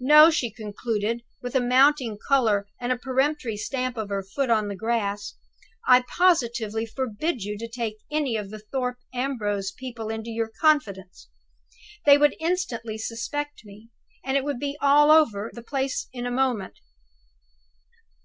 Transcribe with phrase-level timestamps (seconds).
[0.00, 4.66] No!" she concluded, with a mounting color and a peremptory stamp of her foot on
[4.66, 5.34] the grass.
[5.86, 11.28] "I positively forbid you to take any of the Thorpe Ambrose people into your confidence.
[12.06, 13.90] They would instantly suspect me,
[14.24, 16.74] and it would be all over the place in a moment.